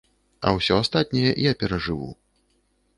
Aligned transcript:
А 0.45 0.53
ўсё 0.57 0.79
астатняе 0.85 1.37
я 1.47 1.53
перажыву. 1.63 2.13